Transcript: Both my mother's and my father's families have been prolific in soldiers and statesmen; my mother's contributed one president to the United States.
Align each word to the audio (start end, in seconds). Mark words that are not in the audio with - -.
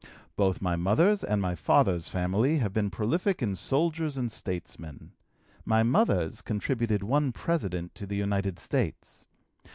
Both 0.35 0.63
my 0.63 0.75
mother's 0.75 1.23
and 1.23 1.39
my 1.43 1.53
father's 1.53 2.07
families 2.07 2.59
have 2.61 2.73
been 2.73 2.89
prolific 2.89 3.43
in 3.43 3.55
soldiers 3.55 4.17
and 4.17 4.31
statesmen; 4.31 5.11
my 5.63 5.83
mother's 5.83 6.41
contributed 6.41 7.03
one 7.03 7.31
president 7.31 7.93
to 7.93 8.07
the 8.07 8.15
United 8.15 8.57
States. 8.57 9.27